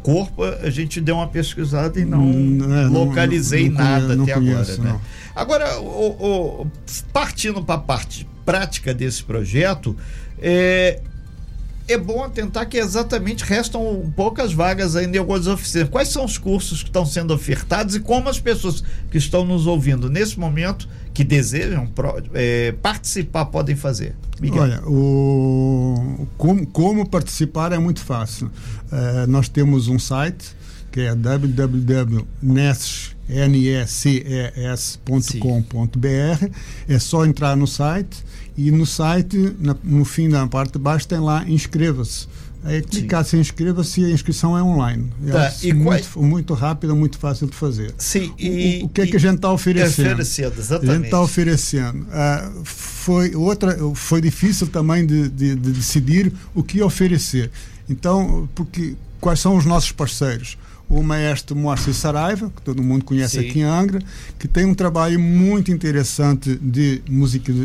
corpo, 0.03 0.45
a 0.45 0.69
gente 0.69 1.01
deu 1.01 1.17
uma 1.17 1.27
pesquisada 1.27 1.99
e 1.99 2.05
não, 2.05 2.23
hum, 2.23 2.59
é, 2.75 2.87
localizei 2.87 3.71
não, 3.71 3.79
não, 3.79 3.85
nada 3.85 4.23
até 4.23 4.35
conheço, 4.35 4.73
agora. 4.81 4.93
Né? 4.93 5.01
Agora, 5.35 5.81
o, 5.81 6.63
o, 6.63 6.67
partindo 7.13 7.65
para 7.65 7.77
a 7.77 7.79
parte 7.79 8.29
prática 8.45 8.93
desse 8.93 9.25
projeto, 9.25 9.97
é, 10.39 11.01
é 11.87 11.99
bom 11.99 12.25
atentar 12.25 12.69
que 12.69 12.79
exatamente 12.79 13.45
restam 13.45 14.11
poucas 14.17 14.53
vagas 14.53 14.97
ainda 14.97 15.17
em 15.17 15.21
algumas 15.21 15.47
oficinas. 15.47 15.89
Quais 15.89 16.09
são 16.09 16.25
os 16.25 16.39
cursos 16.39 16.83
que 16.83 16.89
estão 16.89 17.05
sendo 17.05 17.35
ofertados 17.35 17.95
e 17.95 18.01
como 18.01 18.29
as 18.29 18.41
pessoas 18.41 18.83
que 19.11 19.19
estão 19.19 19.45
nos 19.45 19.67
ouvindo 19.67 20.09
nesse 20.09 20.39
momento 20.39 20.89
que 21.13 21.23
desejam 21.23 21.89
é, 22.33 22.73
participar 22.83 23.47
podem 23.47 23.77
fazer? 23.77 24.17
Miguel. 24.41 24.63
Olha, 24.63 24.83
o, 24.87 26.27
como, 26.37 26.67
como 26.67 27.09
participar 27.09 27.73
é 27.73 27.79
muito 27.79 28.01
fácil. 28.01 28.51
É, 28.91 29.27
nós 29.27 29.49
temos 29.49 29.89
um 29.89 29.99
site 29.99 30.57
que 30.95 31.01
é 31.01 31.13
www.nes.com.br. 31.13 32.25
É 36.89 36.99
só 37.01 37.27
entrar 37.27 37.57
no 37.57 37.67
site 37.67 38.25
e 38.57 38.71
no 38.71 38.87
site, 38.87 39.57
na, 39.59 39.77
no 39.83 40.05
fim 40.05 40.29
da 40.29 40.47
parte 40.47 40.75
de 40.75 40.79
baixo, 40.79 41.09
tem 41.09 41.19
lá 41.19 41.45
inscreva-se 41.49 42.29
é 42.67 42.81
clicar 42.81 43.23
se 43.27 43.37
inscreva-se 43.37 44.01
e 44.01 44.05
a 44.07 44.11
inscrição 44.11 44.57
é 44.57 44.63
online. 44.63 45.13
É 45.27 45.33
tá, 45.33 45.55
e 45.63 45.75
muito, 45.75 46.09
qual... 46.09 46.25
muito 46.25 46.55
rápida, 46.55 46.95
muito 46.95 47.19
fácil 47.19 47.47
de 47.47 47.55
fazer. 47.55 47.93
Sim, 47.99 48.33
e, 48.39 48.81
o, 48.83 48.87
o 48.87 48.89
que 48.89 49.03
é 49.03 49.07
que 49.07 49.17
a 49.17 49.21
gente 49.21 49.35
está 49.35 49.53
oferecendo? 49.53 50.13
oferecendo 50.13 50.59
exatamente. 50.59 50.91
A 50.91 50.95
gente 50.95 51.05
está 51.05 51.21
oferecendo. 51.21 52.05
Uh, 52.05 52.65
foi, 52.65 53.35
outra, 53.35 53.77
foi 53.95 54.23
difícil 54.23 54.67
também 54.69 55.05
de, 55.05 55.29
de, 55.29 55.55
de, 55.57 55.73
decidir 55.73 56.33
o 56.55 56.63
que 56.63 56.81
oferecer. 56.81 57.51
Então, 57.87 58.49
porque 58.55 58.97
quais 59.21 59.41
são 59.41 59.59
os 59.59 59.67
nossos 59.67 59.93
parceiros? 59.93 60.57
O 60.95 61.03
maestro 61.03 61.57
Moacir 61.57 61.93
Saraiva, 61.93 62.51
que 62.55 62.63
todo 62.63 62.83
mundo 62.83 63.05
conhece 63.05 63.41
Sim. 63.41 63.49
aqui 63.49 63.59
em 63.61 63.65
Angra, 63.65 64.01
que 64.39 64.47
tem 64.47 64.65
um 64.65 64.75
trabalho 64.75 65.19
muito 65.19 65.73
interessante 65.73 66.55
de 66.57 67.03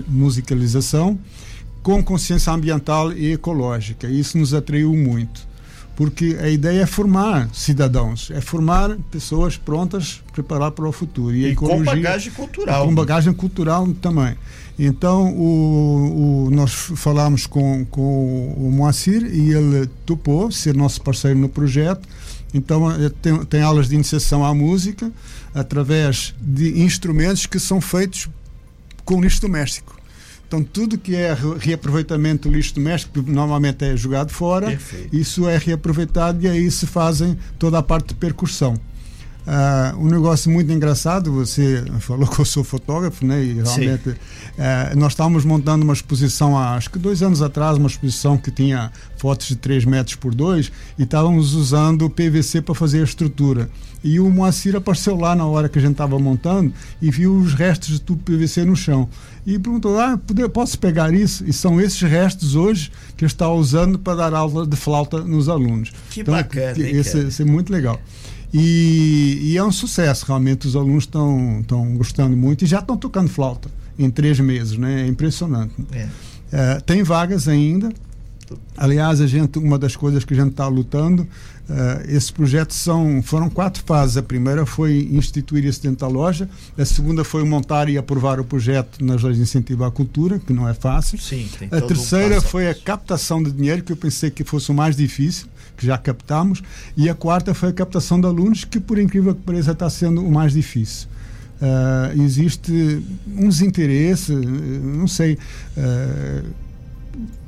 musicalização 0.08 1.20
com 1.84 2.04
consciência 2.04 2.52
ambiental 2.52 3.14
e 3.14 3.34
ecológica. 3.34 4.08
Isso 4.08 4.38
nos 4.38 4.54
atraiu 4.54 4.94
muito, 4.96 5.48
porque 5.96 6.38
a 6.42 6.50
ideia 6.50 6.82
é 6.82 6.86
formar 6.86 7.50
cidadãos, 7.54 8.32
é 8.32 8.42
formar 8.42 8.98
pessoas 9.12 9.58
prontas 9.58 10.24
preparar 10.34 10.72
para 10.72 10.88
o 10.88 10.92
futuro. 10.92 11.36
E, 11.36 11.52
e 11.52 11.56
com 11.56 11.84
bagagem 11.84 12.32
cultural. 12.32 12.86
Com 12.86 12.96
bagagem 12.96 13.34
cultural 13.34 13.88
também. 14.02 14.36
Então, 14.78 15.34
o, 15.36 16.46
o, 16.48 16.52
nós 16.52 16.72
falamos 16.74 17.46
com, 17.46 17.86
com 17.86 18.54
o 18.58 18.72
Moacir 18.72 19.24
e 19.26 19.52
ele 19.52 19.88
topou 20.06 20.50
ser 20.50 20.74
nosso 20.74 21.02
parceiro 21.02 21.38
no 21.38 21.50
projeto. 21.50 22.08
Então, 22.54 22.92
eh, 22.92 23.10
tem, 23.22 23.46
tem 23.46 23.62
aulas 23.62 23.90
de 23.90 23.96
iniciação 23.96 24.44
à 24.46 24.54
música 24.54 25.12
através 25.54 26.34
de 26.42 26.82
instrumentos 26.82 27.46
que 27.46 27.60
são 27.60 27.80
feitos 27.80 28.30
com 29.06 29.22
lixo 29.22 29.42
doméstico. 29.42 30.00
Então, 30.48 30.64
tudo 30.64 30.98
que 30.98 31.16
é 31.16 31.38
reaproveitamento 31.60 32.50
do 32.50 32.56
lixo 32.56 32.74
doméstico, 32.74 33.22
que 33.22 33.32
normalmente 33.32 33.86
é 33.86 33.96
jogado 33.96 34.32
fora, 34.32 34.66
Perfeito. 34.68 35.16
isso 35.16 35.48
é 35.48 35.58
reaproveitado 35.58 36.44
e 36.44 36.48
aí 36.48 36.72
se 36.72 36.88
fazem 36.88 37.38
toda 37.60 37.78
a 37.78 37.84
parte 37.84 38.08
de 38.08 38.16
percussão. 38.16 38.76
Uh, 39.48 39.98
um 39.98 40.08
negócio 40.08 40.52
muito 40.52 40.72
engraçado, 40.72 41.32
você 41.32 41.84
falou 42.00 42.28
que 42.28 42.40
eu 42.40 42.46
sou 42.46 42.64
fotógrafo, 42.64 43.26
né? 43.26 43.44
E 43.44 43.54
realmente 43.54 44.10
uh, 44.10 44.16
nós 44.96 45.14
estávamos 45.14 45.44
montando 45.44 45.84
uma 45.84 45.94
exposição 45.94 46.58
há 46.58 46.76
acho 46.76 46.90
que 46.92 47.00
dois 47.00 47.24
anos 47.24 47.42
atrás, 47.42 47.78
uma 47.78 47.88
exposição 47.88 48.38
que 48.38 48.52
tinha 48.52 48.92
fotos 49.18 49.48
de 49.48 49.56
3 49.56 49.86
metros 49.86 50.16
por 50.16 50.36
2 50.36 50.72
e 50.98 51.04
estávamos 51.04 51.56
usando 51.56 52.10
PVC 52.10 52.62
para 52.62 52.76
fazer 52.76 53.02
a 53.02 53.04
estrutura. 53.04 53.70
E 54.04 54.20
o 54.20 54.30
Moacir 54.30 54.76
apareceu 54.76 55.18
lá 55.18 55.36
na 55.36 55.46
hora 55.46 55.68
que 55.68 55.78
a 55.78 55.82
gente 55.82 55.92
estava 55.92 56.18
montando 56.20 56.74
e 57.02 57.12
viu 57.12 57.36
os 57.36 57.54
restos 57.54 57.90
de 57.90 58.02
tubo 58.02 58.22
PVC 58.24 58.64
no 58.64 58.76
chão. 58.76 59.10
E 59.46 59.58
perguntou: 59.58 60.00
ah, 60.00 60.20
posso 60.54 60.78
pegar 60.80 61.14
isso? 61.14 61.44
E 61.46 61.52
são 61.52 61.82
esses 61.82 62.02
restos 62.02 62.56
hoje 62.56 62.92
que 63.18 63.26
estava 63.26 63.54
usando 63.54 64.00
para 64.00 64.16
dar 64.16 64.34
aula 64.34 64.66
de 64.66 64.78
flauta 64.78 65.20
nos 65.22 65.50
alunos. 65.50 65.92
Que 66.12 66.22
então, 66.22 66.34
bacana, 66.34 66.78
esse 66.78 67.42
é 67.42 67.46
muito 67.46 67.74
legal. 67.74 68.00
E, 68.54 69.40
e, 69.44 69.58
é 69.58 69.64
um 69.64 69.72
sucesso, 69.72 70.26
realmente 70.26 70.68
os 70.68 70.76
alunos 70.76 71.04
estão 71.04 71.64
gostando 71.96 72.36
muito 72.36 72.64
e 72.64 72.68
já 72.68 72.80
estão 72.80 72.98
tocando 72.98 73.30
flauta 73.30 73.70
em 73.98 74.10
três 74.10 74.40
meses, 74.40 74.78
né? 74.78 75.04
É 75.04 75.08
impressionante. 75.08 75.74
É. 75.92 76.08
É, 76.52 76.80
tem 76.80 77.04
vagas 77.04 77.48
ainda, 77.48 77.90
Aliás, 78.78 79.22
a 79.22 79.28
gente, 79.28 79.60
uma 79.60 79.78
das 79.78 79.96
coisas 79.96 80.24
que 80.24 80.34
a 80.34 80.38
gente 80.38 80.52
está 80.52 80.68
lutando, 80.68 81.24
uh, 81.24 81.76
esses 82.08 82.32
projetos 82.32 82.78
são, 82.78 83.22
foram 83.22 83.50
quatro 83.50 83.84
fases. 83.86 84.18
A 84.18 84.24
primeira 84.24 84.66
foi 84.66 85.10
instituir 85.12 85.66
esse 85.66 85.82
dentro 85.82 86.00
da 86.00 86.08
loja, 86.08 86.50
a 86.78 86.86
segunda 86.86 87.24
foi 87.24 87.44
montar 87.44 87.90
e 87.90 87.98
aprovar 87.98 88.40
o 88.40 88.44
projeto 88.44 89.04
nas 89.04 89.22
leis 89.22 89.38
de 89.38 89.44
incentivo 89.44 89.84
à 89.84 89.92
cultura, 89.92 90.40
que 90.40 90.54
não 90.54 90.68
é 90.68 90.74
fácil. 90.74 91.20
Sim, 91.20 91.48
a 91.72 91.82
terceira 91.82 92.38
um 92.38 92.42
foi 92.42 92.70
a 92.70 92.74
captação 92.76 93.42
de 93.44 93.52
dinheiro, 93.52 93.84
que 93.84 93.92
eu 93.92 93.98
pensei 93.98 94.30
que 94.32 94.44
fosse 94.44 94.72
o 94.72 94.74
mais 94.74 94.96
difícil, 94.96 95.48
que 95.76 95.86
já 95.86 95.98
captamos, 95.98 96.62
e 96.96 97.10
a 97.10 97.16
quarta 97.16 97.54
foi 97.54 97.70
a 97.70 97.74
captação 97.74 98.20
de 98.20 98.28
alunos, 98.28 98.64
que 98.64 98.80
por 98.80 98.98
incrível 98.98 99.36
que 99.36 99.42
pareça 99.42 99.72
está 99.72 99.90
sendo 99.90 100.26
o 100.26 100.32
mais 100.32 100.54
difícil. 100.54 101.08
Uh, 101.62 102.22
existe 102.22 103.04
um 103.28 103.50
desinteresse, 103.50 104.32
não 104.32 105.08
sei. 105.08 105.38
Uh, 105.76 106.69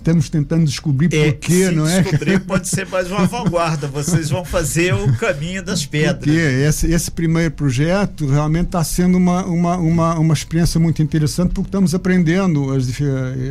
estamos 0.01 0.29
tentando 0.29 0.65
descobrir 0.65 1.13
é, 1.13 1.31
porquê, 1.31 1.69
não 1.69 1.87
é? 1.87 2.01
Descobrir 2.01 2.39
pode 2.41 2.67
ser 2.67 2.87
mais 2.87 3.09
uma 3.09 3.25
vanguarda. 3.27 3.87
Vocês 3.87 4.29
vão 4.29 4.43
fazer 4.43 4.93
o 4.93 5.15
caminho 5.17 5.63
das 5.63 5.85
pedras. 5.85 6.17
Porque 6.17 6.31
esse, 6.31 6.91
esse 6.91 7.11
primeiro 7.11 7.51
projeto 7.51 8.27
realmente 8.27 8.65
está 8.65 8.83
sendo 8.83 9.17
uma, 9.17 9.45
uma, 9.45 9.77
uma, 9.77 10.19
uma 10.19 10.33
experiência 10.33 10.79
muito 10.79 11.01
interessante 11.01 11.53
porque 11.53 11.67
estamos 11.67 11.93
aprendendo 11.93 12.73
as, 12.73 12.87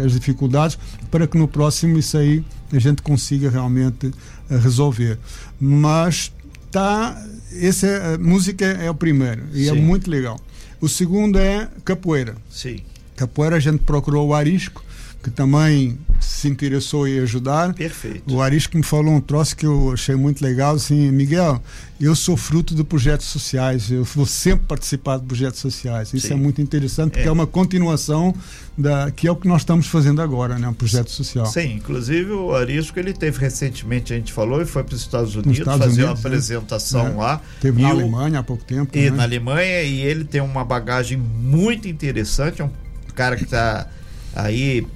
as 0.05 0.13
dificuldades 0.13 0.77
para 1.11 1.27
que 1.27 1.39
no 1.39 1.47
próximo 1.47 1.99
isso 1.99 2.19
aí 2.19 2.45
a 2.73 2.79
gente 2.79 3.01
consiga 3.01 3.49
realmente 3.49 4.13
eh, 4.51 4.57
resolver. 4.57 5.19
Mas 5.61 6.33
tá, 6.71 7.21
esse 7.53 7.87
é, 7.87 8.19
música 8.19 8.65
é 8.65 8.91
o 8.91 8.95
primeiro 8.95 9.45
e 9.53 9.69
é 9.69 9.73
Sim. 9.73 9.79
é 9.79 9.81
muito 9.81 10.11
legal. 10.11 10.39
O 10.81 10.89
segundo 10.89 11.39
é 11.39 11.69
capoeira. 11.85 12.35
Sim. 12.51 12.81
Capoeira 13.17 13.57
a 13.57 13.61
gente 13.61 13.79
procurou 13.79 14.29
o 14.29 14.35
Arisco 14.35 14.85
que 15.23 15.31
também 15.31 15.99
se 16.19 16.49
interessou 16.49 17.07
em 17.07 17.19
ajudar. 17.21 17.75
Perfeito. 17.75 18.35
O 18.35 18.41
Arisco 18.41 18.77
me 18.77 18.83
falou 18.83 19.15
um 19.15 19.21
troço 19.21 19.55
que 19.55 19.67
eu 19.67 19.93
achei 19.93 20.15
muito 20.15 20.43
legal, 20.43 20.75
assim, 20.75 21.11
Miguel, 21.11 21.63
eu 22.01 22.17
sou 22.17 22.37
fruto 22.37 22.75
de 22.75 22.83
projetos 22.83 23.27
sociais, 23.27 23.91
eu 23.91 24.03
vou 24.05 24.25
sempre 24.25 24.65
participar 24.67 25.19
de 25.19 25.27
projetos 25.27 25.61
sociais. 25.61 26.15
Isso 26.15 26.29
Sim. 26.29 26.35
é 26.35 26.37
muito 26.37 26.63
interessante, 26.63 27.13
porque 27.13 27.25
é. 27.25 27.29
é. 27.29 27.33
uma 27.33 27.47
continuação 27.47 28.35
da 28.77 29.11
que 29.11 29.27
é 29.27 29.31
o 29.31 29.37
que 29.37 29.47
nós 29.47 29.61
estamos 29.61 29.87
fazendo 29.87 30.23
agora, 30.23 30.59
né, 30.59 30.67
um 30.69 30.73
projeto 30.73 31.11
social. 31.11 31.45
Sim, 31.45 31.75
inclusive 31.75 32.31
o 32.33 32.55
Arisco, 32.55 32.99
ele 32.99 33.13
teve 33.13 33.39
recentemente, 33.39 34.15
a 34.15 34.17
gente 34.17 34.33
falou, 34.33 34.63
e 34.63 34.65
foi 34.65 34.83
para 34.83 34.95
os 34.95 35.03
Estados 35.03 35.35
Unidos 35.35 35.59
Estados 35.59 35.81
fazer 35.81 36.05
Unidos, 36.05 36.09
uma 36.09 36.17
é. 36.17 36.31
apresentação 36.31 37.07
é. 37.07 37.11
lá. 37.11 37.43
Teve 37.61 37.83
na 37.83 37.89
o... 37.89 37.93
Alemanha 37.93 38.39
há 38.39 38.43
pouco 38.43 38.65
tempo. 38.65 38.97
E 38.97 39.11
né? 39.11 39.17
na 39.17 39.25
Alemanha, 39.25 39.83
e 39.83 40.01
ele 40.01 40.25
tem 40.25 40.41
uma 40.41 40.65
bagagem 40.65 41.19
muito 41.19 41.87
interessante, 41.87 42.63
é 42.63 42.65
um 42.65 42.71
cara 43.15 43.37
que 43.37 43.45
está 43.45 43.87
aí 44.35 44.87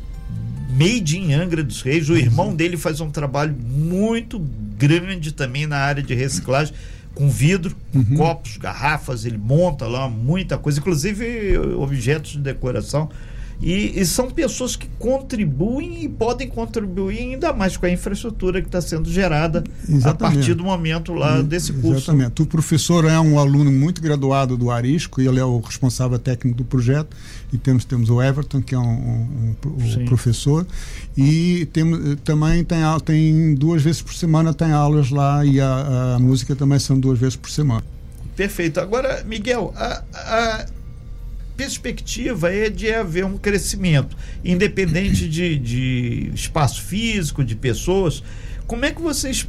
Made 0.75 1.19
in 1.19 1.33
Angra 1.33 1.63
dos 1.63 1.83
Reis. 1.83 2.09
O 2.09 2.17
irmão 2.17 2.55
dele 2.55 2.77
faz 2.77 3.01
um 3.01 3.11
trabalho 3.11 3.55
muito 3.57 4.39
grande 4.77 5.33
também 5.33 5.67
na 5.67 5.79
área 5.79 6.03
de 6.03 6.15
reciclagem 6.15 6.75
com 7.15 7.31
vidro, 7.31 7.77
uhum. 7.95 8.17
copos, 8.17 8.57
garrafas, 8.57 9.25
ele 9.25 9.39
monta 9.39 9.87
lá 9.87 10.09
muita 10.09 10.59
coisa, 10.59 10.81
inclusive 10.81 11.57
objetos 11.79 12.33
de 12.33 12.39
decoração. 12.39 13.09
E, 13.61 13.99
e, 13.99 14.05
são 14.05 14.31
pessoas 14.31 14.77
que 14.77 14.87
contribuem 14.99 16.05
e 16.05 16.09
podem 16.09 16.49
contribuir 16.49 17.19
ainda 17.21 17.53
mais 17.53 17.77
com 17.77 17.87
a 17.87 17.91
infraestrutura 17.91 18.61
que 18.61 18.69
está 18.69 18.81
sendo 18.81 19.11
gerada 19.11 19.65
Exatamente. 19.89 20.09
a 20.09 20.15
partir 20.15 20.55
do 20.55 20.65
momento 20.65 21.15
lá 21.15 21.41
desse 21.41 21.73
curso. 21.73 22.11
Exatamente. 22.11 22.43
O 22.43 22.47
professor 22.47 23.05
é 23.05 23.19
um 23.19 23.39
aluno 23.39 23.71
muito 23.71 24.03
graduado 24.03 24.57
do 24.57 24.71
Arisco 24.71 25.21
e 25.21 25.27
ele 25.27 25.41
é 25.41 25.45
o 25.45 25.61
responsável 25.61 26.19
técnico 26.19 26.59
do 26.59 26.65
projeto. 26.65 27.17
E 27.53 27.59
temos, 27.59 27.85
temos 27.85 28.11
o 28.11 28.21
Everton, 28.21 28.61
que 28.61 28.75
é 28.75 28.79
um, 28.79 28.83
um, 28.83 29.57
um 29.65 30.05
professor. 30.05 30.67
E 31.17 31.67
tem, 31.73 32.17
também 32.17 32.65
tem, 32.65 32.79
tem 33.05 33.55
duas 33.55 33.83
vezes 33.83 34.03
por 34.03 34.15
semana 34.15 34.53
tem 34.53 34.73
aulas 34.73 35.11
lá 35.11 35.45
e 35.45 35.61
a, 35.61 36.15
a 36.17 36.19
música 36.19 36.55
também 36.57 36.79
são 36.79 36.99
duas 36.99 37.19
vezes 37.19 37.37
por 37.37 37.51
semana. 37.51 37.83
Perfeito. 38.37 38.81
Agora, 38.81 39.23
Miguel, 39.25 39.73
a, 39.77 40.03
a 40.13 40.67
perspectiva 41.57 42.53
é 42.53 42.69
de 42.69 42.93
haver 42.93 43.25
um 43.25 43.37
crescimento, 43.37 44.17
independente 44.45 45.29
de, 45.29 45.59
de 45.59 46.31
espaço 46.35 46.83
físico, 46.83 47.45
de 47.45 47.55
pessoas. 47.55 48.23
Como 48.67 48.85
é 48.85 48.91
que 48.91 49.01
vocês 49.01 49.49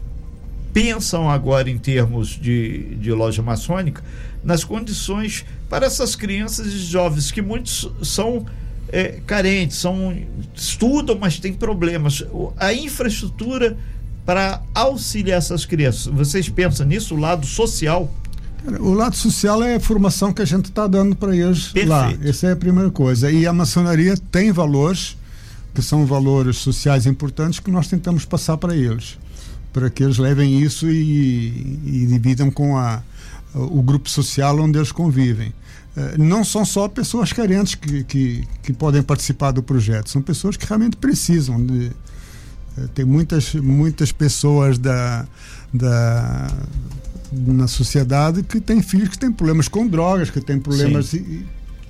pensam 0.74 1.30
agora 1.30 1.70
em 1.70 1.78
termos 1.78 2.30
de, 2.30 2.96
de 2.96 3.12
loja 3.12 3.42
maçônica 3.42 4.04
nas 4.44 4.64
condições 4.64 5.46
para 5.70 5.86
essas 5.86 6.16
crianças 6.16 6.68
e 6.68 6.80
jovens 6.80 7.32
que 7.32 7.42
muitos 7.42 7.90
são 8.04 8.46
é, 8.90 9.20
carentes, 9.26 9.78
são 9.78 10.16
estudam, 10.54 11.18
mas 11.18 11.40
têm 11.40 11.54
problemas. 11.54 12.24
A 12.58 12.74
infraestrutura 12.74 13.78
para 14.26 14.62
auxiliar 14.74 15.38
essas 15.38 15.66
crianças, 15.66 16.08
vocês 16.08 16.50
pensam 16.50 16.86
nisso, 16.86 17.16
o 17.16 17.20
lado 17.20 17.46
social? 17.46 18.12
O 18.79 18.93
lado 18.93 19.15
social 19.15 19.62
é 19.63 19.75
a 19.75 19.79
formação 19.79 20.34
que 20.34 20.41
a 20.41 20.45
gente 20.45 20.65
está 20.65 20.88
dando 20.88 21.15
para 21.15 21.36
eles 21.36 21.67
Perfeito. 21.67 21.89
lá. 21.89 22.13
Essa 22.24 22.48
é 22.48 22.51
a 22.53 22.55
primeira 22.55 22.89
coisa. 22.89 23.31
E 23.31 23.45
a 23.45 23.53
maçonaria 23.53 24.15
tem 24.31 24.51
valores, 24.51 25.15
que 25.74 25.81
são 25.81 26.05
valores 26.05 26.57
sociais 26.57 27.05
importantes, 27.05 27.60
que 27.60 27.69
nós 27.69 27.88
tentamos 27.88 28.25
passar 28.25 28.57
para 28.57 28.75
eles. 28.75 29.17
Para 29.72 29.89
que 29.89 30.03
eles 30.03 30.17
levem 30.17 30.62
isso 30.62 30.89
e, 30.89 31.79
e 31.86 32.05
dividam 32.07 32.50
com 32.50 32.77
a, 32.77 33.01
o 33.53 33.81
grupo 33.81 34.10
social 34.10 34.60
onde 34.60 34.77
eles 34.77 34.91
convivem. 34.91 35.53
Eh, 35.95 36.17
não 36.17 36.43
são 36.43 36.65
só 36.65 36.88
pessoas 36.88 37.31
carentes 37.31 37.75
que, 37.75 38.03
que, 38.03 38.48
que 38.62 38.74
podem 38.74 39.01
participar 39.01 39.51
do 39.51 39.63
projeto, 39.63 40.10
são 40.10 40.22
pessoas 40.22 40.57
que 40.57 40.65
realmente 40.65 40.98
precisam 40.98 41.63
de. 41.65 41.91
Eh, 42.77 42.88
tem 42.93 43.05
muitas, 43.05 43.53
muitas 43.55 44.12
pessoas 44.12 44.77
da, 44.77 45.25
da 45.74 46.51
na 47.54 47.68
sociedade 47.68 48.44
que 48.44 48.60
tem 48.60 48.82
filhos 48.82 49.10
que 49.10 49.18
têm 49.18 49.32
problemas 49.32 49.68
com 49.68 49.88
drogas, 49.88 50.30
que 50.30 50.42
têm 50.42 50.60
problemas. 50.60 51.14
E, 51.14 51.46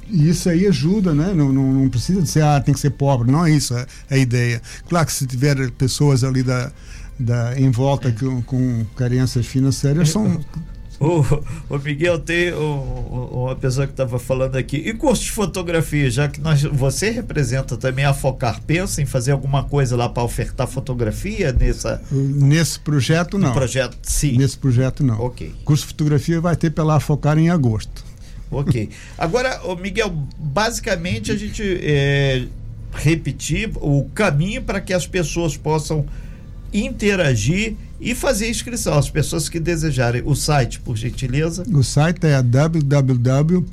e, 0.10 0.30
isso 0.30 0.50
aí 0.50 0.68
ajuda, 0.68 1.14
né? 1.14 1.34
Não, 1.34 1.52
não, 1.52 1.74
não, 1.74 1.90
precisa 1.90 2.22
de 2.22 2.30
ser, 2.30 2.44
ah, 2.44 2.60
tem 2.60 2.74
que 2.74 2.80
ser 2.80 2.92
pobre, 2.92 3.32
não 3.32 3.46
é 3.46 3.52
isso 3.52 3.76
a, 3.76 3.86
a 4.10 4.18
ideia. 4.18 4.62
Claro 4.88 5.06
que 5.06 5.14
se 5.14 5.26
tiver 5.26 5.72
pessoas 5.72 6.24
ali 6.24 6.44
da, 6.44 6.72
da, 7.20 7.60
em 7.60 7.72
volta 7.72 8.12
com, 8.12 8.42
com 8.42 8.86
carências 8.96 9.46
financeiras, 9.46 10.10
são 10.10 10.40
o, 11.00 11.22
o 11.70 11.78
Miguel 11.80 12.20
tem 12.20 12.54
o, 12.54 13.46
uma 13.46 13.56
pessoa 13.56 13.86
que 13.86 13.94
estava 13.94 14.18
falando 14.18 14.56
aqui. 14.56 14.78
E 14.78 14.94
curso 14.94 15.24
de 15.24 15.32
fotografia, 15.32 16.10
já 16.10 16.28
que 16.28 16.40
nós, 16.40 16.62
você 16.64 17.10
representa 17.10 17.78
também 17.78 18.06
a 18.06 18.14
Focar, 18.14 18.62
pensa 18.62 19.02
em 19.02 19.06
fazer 19.06 19.32
alguma 19.32 19.64
coisa 19.64 19.96
lá 19.96 20.08
para 20.08 20.24
ofertar 20.24 20.68
fotografia 20.68 21.52
nessa. 21.52 22.02
Nesse 22.12 22.80
projeto, 22.80 23.38
não. 23.38 23.50
No 23.50 23.54
projeto, 23.54 23.98
sim. 24.02 24.38
Nesse 24.38 24.58
projeto, 24.58 25.04
não. 25.04 25.20
Ok. 25.20 25.54
Curso 25.64 25.84
de 25.84 25.88
fotografia 25.90 26.40
vai 26.40 26.56
ter 26.56 26.72
pela 26.72 27.00
Focar 27.00 27.38
em 27.38 27.50
agosto. 27.50 28.04
Ok. 28.50 28.90
Agora, 29.18 29.62
o 29.66 29.76
Miguel, 29.76 30.14
basicamente 30.38 31.32
a 31.32 31.36
gente 31.36 31.62
é, 31.82 32.46
repetir 32.94 33.72
o 33.76 34.06
caminho 34.14 34.62
para 34.62 34.80
que 34.80 34.94
as 34.94 35.06
pessoas 35.06 35.58
possam 35.58 36.06
interagir 36.84 37.76
e 38.00 38.14
fazer 38.14 38.50
inscrição. 38.50 38.98
As 38.98 39.10
pessoas 39.10 39.48
que 39.48 39.60
desejarem 39.60 40.22
o 40.26 40.36
site, 40.36 40.80
por 40.80 40.98
gentileza. 40.98 41.64
O 41.72 41.84
site 41.84 42.26
é 42.26 42.42
www.neces.com.br. 42.42 43.66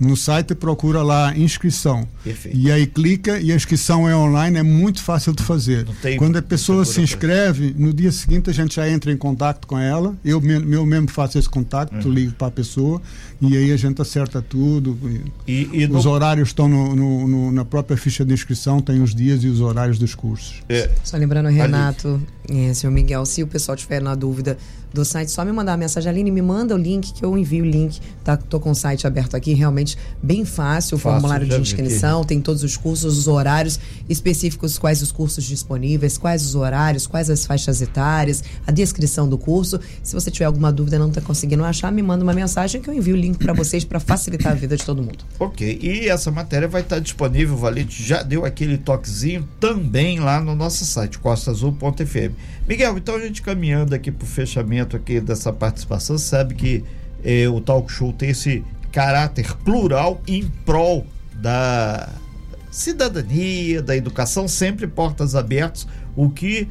No 0.00 0.16
site 0.16 0.54
procura 0.54 1.02
lá 1.02 1.36
inscrição. 1.36 2.06
Perfeito. 2.22 2.56
E 2.56 2.70
aí 2.70 2.86
clica 2.86 3.40
e 3.40 3.50
a 3.50 3.56
inscrição 3.56 4.08
é 4.08 4.14
online, 4.14 4.58
é 4.58 4.62
muito 4.62 5.02
fácil 5.02 5.32
de 5.32 5.42
fazer. 5.42 5.86
Quando 6.18 6.36
a 6.36 6.42
pessoa 6.42 6.84
se 6.84 7.00
inscreve, 7.00 7.74
no 7.76 7.92
dia 7.92 8.12
seguinte 8.12 8.48
a 8.48 8.52
gente 8.52 8.76
já 8.76 8.88
entra 8.88 9.10
em 9.10 9.16
contato 9.16 9.66
com 9.66 9.78
ela. 9.78 10.16
Eu, 10.24 10.40
meu 10.40 10.86
mesmo 10.86 11.10
faço 11.10 11.38
esse 11.38 11.48
contato, 11.48 11.92
uhum. 11.94 12.12
ligo 12.12 12.32
para 12.32 12.46
a 12.46 12.50
pessoa 12.50 13.02
e 13.40 13.56
aí 13.56 13.72
a 13.72 13.76
gente 13.76 14.00
acerta 14.00 14.42
tudo. 14.42 14.98
E, 15.46 15.68
e 15.72 15.86
os 15.86 16.04
no... 16.04 16.10
horários 16.10 16.48
estão 16.48 16.68
no, 16.68 16.94
no, 16.94 17.52
na 17.52 17.64
própria 17.64 17.96
ficha 17.96 18.24
de 18.24 18.32
inscrição, 18.32 18.80
tem 18.80 19.02
os 19.02 19.14
dias 19.14 19.44
e 19.44 19.48
os 19.48 19.60
horários 19.60 19.98
dos 19.98 20.14
cursos. 20.14 20.62
É. 20.68 20.90
Só 21.04 21.16
lembrando, 21.16 21.48
Renato, 21.48 22.20
é, 22.48 22.74
senhor 22.74 22.92
Miguel, 22.92 23.24
se 23.26 23.42
o 23.42 23.46
pessoal 23.46 23.76
tiver 23.76 24.02
na 24.02 24.14
dúvida 24.14 24.56
do 24.92 25.04
site, 25.04 25.30
só 25.30 25.44
me 25.44 25.52
mandar 25.52 25.74
a 25.74 25.76
mensagem, 25.76 26.10
Aline, 26.10 26.30
me 26.30 26.42
manda 26.42 26.74
o 26.74 26.78
link 26.78 27.12
que 27.12 27.24
eu 27.24 27.36
envio 27.36 27.64
o 27.64 27.66
link. 27.66 28.00
Tá, 28.24 28.36
tô 28.36 28.58
com 28.58 28.70
o 28.70 28.74
site 28.74 29.06
aberto 29.06 29.36
aqui, 29.36 29.52
realmente 29.54 29.96
bem 30.22 30.44
fácil, 30.44 30.96
o 30.96 30.98
formulário 30.98 31.46
de 31.46 31.60
inscrição, 31.60 32.24
tem 32.24 32.40
todos 32.40 32.62
os 32.62 32.76
cursos, 32.76 33.18
os 33.18 33.28
horários 33.28 33.78
específicos, 34.08 34.78
quais 34.78 35.02
os 35.02 35.12
cursos 35.12 35.44
disponíveis, 35.44 36.16
quais 36.16 36.44
os 36.44 36.54
horários, 36.54 37.06
quais 37.06 37.30
as 37.30 37.44
faixas 37.44 37.80
etárias, 37.80 38.42
a 38.66 38.72
descrição 38.72 39.28
do 39.28 39.36
curso. 39.36 39.80
Se 40.02 40.14
você 40.14 40.30
tiver 40.30 40.46
alguma 40.46 40.72
dúvida 40.72 40.98
não 40.98 41.08
está 41.08 41.20
conseguindo 41.20 41.64
achar, 41.64 41.92
me 41.92 42.02
manda 42.02 42.24
uma 42.24 42.34
mensagem 42.34 42.80
que 42.80 42.88
eu 42.88 42.94
envio 42.94 43.14
o 43.14 43.18
link 43.18 43.38
para 43.38 43.52
vocês 43.52 43.84
para 43.84 44.00
facilitar 44.00 44.52
a 44.52 44.54
vida 44.54 44.76
de 44.76 44.84
todo 44.84 45.02
mundo. 45.02 45.24
Ok, 45.38 45.78
e 45.82 46.08
essa 46.08 46.30
matéria 46.30 46.68
vai 46.68 46.82
estar 46.82 46.98
disponível, 46.98 47.54
o 47.54 47.58
Valente 47.58 48.02
já 48.02 48.22
deu 48.22 48.44
aquele 48.44 48.78
toquezinho 48.78 49.48
também 49.60 50.20
lá 50.20 50.40
no 50.40 50.54
nosso 50.54 50.84
site, 50.84 51.18
costaazul.fm. 51.18 52.34
Miguel, 52.66 52.98
então 52.98 53.16
a 53.16 53.20
gente 53.20 53.40
caminhando 53.42 53.94
aqui 53.94 54.10
para 54.10 54.24
o 54.24 54.28
fechamento 54.28 54.77
aqui 54.96 55.20
dessa 55.20 55.52
participação, 55.52 56.18
sabe 56.18 56.54
que 56.54 56.84
eh, 57.24 57.48
o 57.48 57.60
talk 57.60 57.90
show 57.90 58.12
tem 58.12 58.30
esse 58.30 58.64
caráter 58.92 59.54
plural 59.58 60.20
em 60.26 60.46
prol 60.64 61.06
da 61.34 62.08
cidadania, 62.70 63.82
da 63.82 63.96
educação, 63.96 64.46
sempre 64.48 64.86
portas 64.86 65.34
abertas. 65.34 65.86
O 66.16 66.30
que 66.30 66.68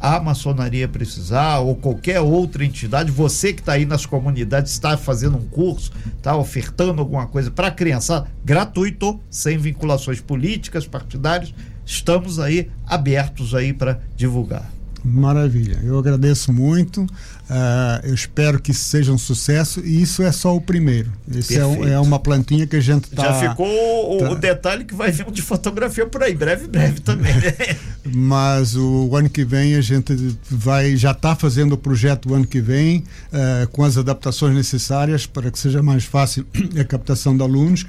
a 0.00 0.18
maçonaria 0.18 0.88
precisar 0.88 1.58
ou 1.58 1.76
qualquer 1.76 2.20
outra 2.20 2.64
entidade, 2.64 3.10
você 3.10 3.52
que 3.52 3.60
está 3.60 3.72
aí 3.74 3.84
nas 3.84 4.06
comunidades, 4.06 4.72
está 4.72 4.96
fazendo 4.96 5.36
um 5.36 5.46
curso, 5.46 5.92
está 6.16 6.34
ofertando 6.34 7.00
alguma 7.02 7.26
coisa 7.26 7.50
para 7.50 7.66
a 7.66 7.70
criança, 7.70 8.26
gratuito, 8.42 9.20
sem 9.28 9.58
vinculações 9.58 10.20
políticas, 10.20 10.86
partidárias, 10.86 11.52
estamos 11.84 12.40
aí 12.40 12.70
abertos 12.86 13.54
aí 13.54 13.74
para 13.74 14.00
divulgar. 14.16 14.79
Maravilha, 15.04 15.80
eu 15.82 15.98
agradeço 15.98 16.52
muito. 16.52 17.02
Uh, 17.02 18.04
eu 18.04 18.14
espero 18.14 18.60
que 18.60 18.72
seja 18.72 19.12
um 19.12 19.18
sucesso 19.18 19.80
e 19.80 20.02
isso 20.02 20.22
é 20.22 20.30
só 20.30 20.54
o 20.54 20.60
primeiro. 20.60 21.10
Isso 21.28 21.52
é, 21.54 21.66
um, 21.66 21.88
é, 21.88 21.98
uma 21.98 22.18
plantinha 22.18 22.66
que 22.66 22.76
a 22.76 22.80
gente 22.80 23.04
está. 23.04 23.24
Já 23.24 23.50
ficou 23.50 23.66
o, 23.66 24.18
tá... 24.18 24.30
o, 24.30 24.34
detalhe 24.36 24.84
que 24.84 24.94
vai 24.94 25.10
vir 25.10 25.28
de 25.30 25.42
fotografia 25.42 26.06
por 26.06 26.22
aí, 26.22 26.34
breve, 26.34 26.68
breve 26.68 27.00
também. 27.00 27.34
Né? 27.34 27.76
Mas 28.12 28.76
o 28.76 29.16
ano 29.16 29.28
que 29.28 29.44
vem 29.44 29.74
a 29.74 29.80
gente 29.80 30.14
vai 30.48 30.96
já 30.96 31.10
está 31.10 31.34
fazendo 31.34 31.72
o 31.72 31.78
projeto 31.78 32.30
o 32.30 32.34
ano 32.34 32.46
que 32.46 32.60
vem 32.60 32.98
uh, 33.32 33.66
com 33.72 33.82
as 33.82 33.96
adaptações 33.96 34.54
necessárias 34.54 35.26
para 35.26 35.50
que 35.50 35.58
seja 35.58 35.82
mais 35.82 36.04
fácil 36.04 36.46
a 36.78 36.84
captação 36.84 37.36
de 37.36 37.42
alunos. 37.42 37.84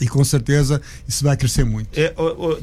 E 0.00 0.08
com 0.08 0.24
certeza 0.24 0.80
isso 1.06 1.22
vai 1.22 1.36
crescer 1.36 1.64
muito. 1.64 1.88
É, 1.98 2.14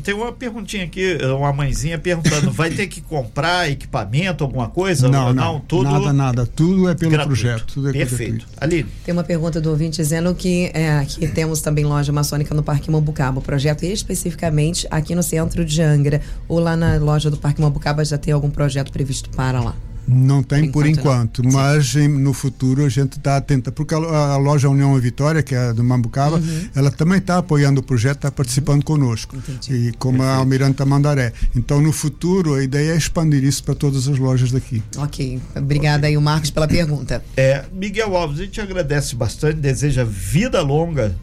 tem 0.04 0.14
uma 0.14 0.32
perguntinha 0.32 0.84
aqui, 0.84 1.18
uma 1.24 1.54
mãezinha 1.54 1.98
perguntando: 2.00 2.52
vai 2.52 2.72
ter 2.72 2.88
que 2.88 3.00
comprar 3.02 3.70
equipamento, 3.70 4.44
alguma 4.44 4.70
coisa? 4.70 5.08
Não, 5.08 5.34
não, 5.34 5.54
não 5.54 5.60
tudo. 5.60 5.90
Nada, 5.90 6.14
nada. 6.14 6.46
Tudo 6.46 6.90
é 6.90 6.96
pelo 6.96 7.12
gratuito. 7.12 7.42
projeto. 7.42 7.74
Tudo 7.74 7.90
é 7.90 7.94
Perfeito. 7.94 8.48
Ali. 8.60 8.86
Tem 9.06 9.14
uma 9.14 9.24
pergunta 9.24 9.62
do 9.62 9.70
ouvinte 9.70 9.98
dizendo 9.98 10.34
que 10.34 10.72
é, 10.74 10.98
aqui 10.98 11.28
temos 11.28 11.62
também 11.62 11.86
loja 11.86 12.12
maçônica 12.12 12.54
no 12.56 12.64
Parque 12.64 12.90
Mambucaba. 12.90 13.40
O 13.40 13.42
projeto 13.42 13.84
especificamente 13.84 14.88
aqui 14.90 15.14
no 15.14 15.24
centro 15.24 15.64
de 15.64 15.82
Angra. 15.82 16.22
Ou 16.48 16.60
lá 16.60 16.76
na 16.76 16.98
loja 16.98 17.30
do 17.30 17.38
Parque 17.38 17.62
Mambucaba 17.62 18.04
já 18.04 18.18
tem 18.18 18.34
algum 18.34 18.50
projeto 18.50 18.92
previsto 18.92 19.30
para 19.30 19.62
lá? 19.62 19.76
Não 20.08 20.42
tem 20.42 20.72
por 20.72 20.88
enquanto, 20.88 21.42
por 21.42 21.46
enquanto 21.46 21.54
mas 21.54 21.96
em, 21.96 22.08
no 22.08 22.32
futuro 22.32 22.86
a 22.86 22.90
gente 22.90 23.18
está 23.18 23.36
atenta, 23.38 23.72
porque 23.72 23.94
a, 23.94 23.98
a, 23.98 24.38
loja 24.38 24.70
União 24.70 24.98
e 24.98 25.02
Vitória, 25.02 25.44
que 25.44 25.54
é 25.54 25.74
do 25.74 25.84
Mambucaba, 25.84 26.38
uhum. 26.38 26.70
ela 26.74 26.90
também 26.90 27.18
está 27.18 27.38
apoiando 27.38 27.82
o 27.82 27.84
projeto, 27.84 28.18
está 28.18 28.32
participando 28.32 28.78
uhum. 28.78 28.98
conosco. 28.98 29.36
Entendi. 29.36 29.74
E 29.74 29.92
como 29.94 30.20
Perfeito. 30.20 30.36
a 30.36 30.40
Almirante 30.40 30.76
Tamandaré. 30.76 31.34
Então 31.56 31.82
no 31.82 31.92
futuro 31.92 32.56
a 32.56 32.64
ideia 32.64 32.94
é 32.94 32.98
expandir 32.98 33.44
isso 33.44 33.64
para 33.64 33.76
todas 33.76 34.08
as 34.08 34.18
lojas 34.18 34.52
daqui. 34.52 34.82
Ok, 34.98 35.42
obrigada 35.56 36.00
okay. 36.00 36.10
aí 36.10 36.18
o 36.18 36.22
Marcos 36.22 36.50
pela 36.50 36.68
pergunta. 36.68 37.24
É, 37.36 37.66
Miguel 37.74 38.16
Alves, 38.16 38.40
a 38.40 38.44
gente 38.44 38.62
agradece 38.62 39.16
bastante, 39.16 39.56
deseja 39.56 40.06
vida 40.06 40.62
longa 40.62 41.16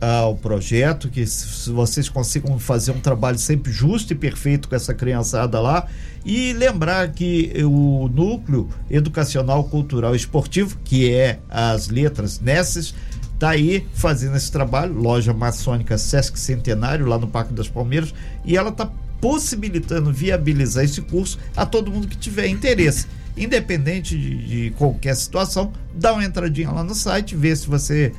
ao 0.00 0.34
projeto, 0.34 1.10
que 1.10 1.22
vocês 1.72 2.08
consigam 2.08 2.58
fazer 2.58 2.90
um 2.90 3.00
trabalho 3.00 3.38
sempre 3.38 3.70
justo 3.70 4.12
e 4.12 4.16
perfeito 4.16 4.68
com 4.68 4.74
essa 4.74 4.94
criançada 4.94 5.60
lá. 5.60 5.86
E 6.24 6.52
lembrar 6.54 7.12
que 7.12 7.52
o 7.64 8.08
núcleo 8.08 8.68
educacional, 8.90 9.64
cultural 9.64 10.14
e 10.14 10.16
esportivo, 10.16 10.78
que 10.82 11.12
é 11.12 11.38
as 11.48 11.88
letras 11.88 12.40
Nesses, 12.40 12.94
está 13.34 13.50
aí 13.50 13.86
fazendo 13.94 14.36
esse 14.36 14.50
trabalho, 14.50 14.94
loja 14.94 15.32
maçônica 15.32 15.96
Sesc 15.98 16.38
Centenário, 16.38 17.06
lá 17.06 17.18
no 17.18 17.26
Parque 17.26 17.52
das 17.52 17.68
Palmeiras, 17.68 18.14
e 18.44 18.56
ela 18.56 18.70
está 18.70 18.90
possibilitando 19.20 20.12
viabilizar 20.12 20.84
esse 20.84 21.02
curso 21.02 21.38
a 21.54 21.66
todo 21.66 21.90
mundo 21.90 22.08
que 22.08 22.16
tiver 22.16 22.46
interesse. 22.48 23.06
Independente 23.36 24.18
de, 24.18 24.46
de 24.46 24.70
qualquer 24.72 25.14
situação, 25.14 25.72
dá 25.94 26.12
uma 26.12 26.24
entradinha 26.24 26.70
lá 26.70 26.82
no 26.82 26.94
site, 26.94 27.36
vê 27.36 27.54
se 27.54 27.66
você 27.66 28.12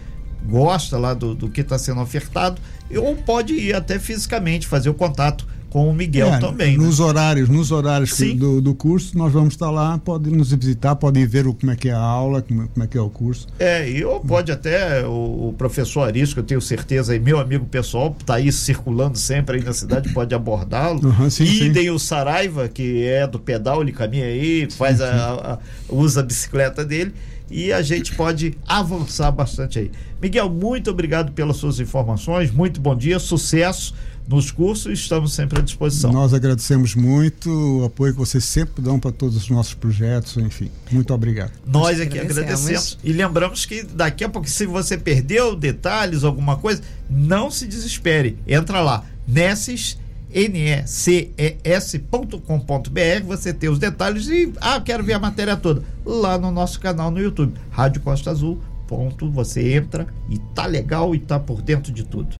gosta 0.45 0.97
lá 0.97 1.13
do, 1.13 1.35
do 1.35 1.49
que 1.49 1.61
está 1.61 1.77
sendo 1.77 2.01
ofertado, 2.01 2.61
ou 2.95 3.15
pode 3.15 3.53
ir 3.53 3.75
até 3.75 3.99
fisicamente 3.99 4.67
fazer 4.67 4.89
o 4.89 4.93
contato 4.93 5.45
com 5.71 5.89
o 5.89 5.93
Miguel 5.93 6.27
é, 6.27 6.37
também. 6.37 6.77
Nos 6.77 6.99
né? 6.99 7.05
horários, 7.05 7.47
nos 7.47 7.71
horários 7.71 8.19
do, 8.35 8.61
do 8.61 8.75
curso, 8.75 9.17
nós 9.17 9.31
vamos 9.31 9.53
estar 9.53 9.71
lá, 9.71 9.97
pode 9.97 10.29
nos 10.29 10.51
visitar, 10.51 10.97
pode 10.97 11.25
ver 11.25 11.47
o, 11.47 11.53
como 11.53 11.71
é 11.71 11.75
que 11.77 11.87
é 11.87 11.93
a 11.93 11.97
aula, 11.97 12.41
como, 12.41 12.67
como 12.67 12.83
é 12.83 12.87
que 12.87 12.97
é 12.97 13.01
o 13.01 13.09
curso. 13.09 13.47
É, 13.57 13.89
e 13.89 14.03
ou 14.03 14.19
pode 14.19 14.51
até 14.51 15.07
o, 15.07 15.47
o 15.49 15.55
professor 15.57 16.01
Arisco, 16.01 16.41
eu 16.41 16.43
tenho 16.43 16.59
certeza, 16.59 17.15
e 17.15 17.19
meu 17.19 17.39
amigo 17.39 17.65
pessoal, 17.65 18.13
está 18.19 18.35
aí 18.35 18.51
circulando 18.51 19.17
sempre 19.17 19.57
aí 19.57 19.63
na 19.63 19.71
cidade, 19.71 20.11
pode 20.13 20.35
abordá-lo. 20.35 21.07
Uhum, 21.07 21.29
sim, 21.29 21.45
Idem 21.45 21.89
o 21.89 21.97
Saraiva, 21.97 22.67
que 22.67 23.05
é 23.05 23.25
do 23.25 23.39
pedal, 23.39 23.81
ele 23.81 23.93
caminha 23.93 24.25
aí, 24.25 24.67
faz 24.69 24.97
sim, 24.97 25.03
a, 25.03 25.53
a, 25.53 25.59
usa 25.89 26.19
a 26.19 26.23
bicicleta 26.23 26.83
dele 26.83 27.13
e 27.51 27.71
a 27.73 27.81
gente 27.81 28.15
pode 28.15 28.57
avançar 28.67 29.31
bastante 29.31 29.79
aí. 29.79 29.91
Miguel, 30.21 30.49
muito 30.49 30.89
obrigado 30.89 31.31
pelas 31.31 31.57
suas 31.57 31.79
informações, 31.79 32.51
muito 32.51 32.79
bom 32.79 32.95
dia, 32.95 33.19
sucesso 33.19 33.93
nos 34.27 34.51
cursos, 34.51 34.99
estamos 34.99 35.33
sempre 35.33 35.59
à 35.59 35.61
disposição. 35.61 36.11
Nós 36.11 36.33
agradecemos 36.33 36.95
muito 36.95 37.49
o 37.49 37.85
apoio 37.85 38.13
que 38.13 38.19
vocês 38.19 38.43
sempre 38.43 38.81
dão 38.81 38.99
para 38.99 39.11
todos 39.11 39.35
os 39.35 39.49
nossos 39.49 39.73
projetos, 39.73 40.37
enfim. 40.37 40.69
Muito 40.91 41.13
obrigado. 41.13 41.51
Nós 41.65 41.99
aqui 41.99 42.19
agradecemos. 42.19 42.37
agradecemos. 42.37 42.97
E 43.03 43.11
lembramos 43.11 43.65
que 43.65 43.83
daqui 43.83 44.23
a 44.23 44.29
pouco, 44.29 44.47
se 44.47 44.65
você 44.65 44.97
perdeu 44.97 45.55
detalhes, 45.55 46.23
alguma 46.23 46.55
coisa, 46.55 46.81
não 47.09 47.51
se 47.51 47.67
desespere. 47.67 48.37
Entra 48.47 48.79
lá, 48.79 49.03
Nesses 49.27 49.97
neces.com.br, 50.33 53.25
você 53.25 53.53
tem 53.53 53.69
os 53.69 53.79
detalhes 53.79 54.27
e, 54.27 54.53
ah, 54.59 54.81
quero 54.81 55.03
ver 55.03 55.13
a 55.13 55.19
matéria 55.19 55.57
toda, 55.57 55.83
lá 56.05 56.37
no 56.37 56.51
nosso 56.51 56.79
canal 56.79 57.11
no 57.11 57.21
YouTube, 57.21 57.57
Rádio 57.69 58.01
Costa 58.01 58.31
Azul, 58.31 58.61
ponto, 58.87 59.29
você 59.29 59.73
entra 59.73 60.07
e 60.29 60.37
tá 60.53 60.65
legal 60.65 61.15
e 61.15 61.19
tá 61.19 61.39
por 61.39 61.61
dentro 61.61 61.91
de 61.91 62.03
tudo. 62.03 62.35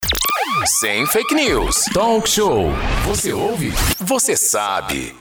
Sem 0.66 1.08
fake 1.08 1.34
news. 1.34 1.86
Talk 1.94 2.30
show. 2.30 2.70
Você 3.06 3.34
ouve? 3.34 3.74
Você 4.00 4.36
sabe. 4.36 5.21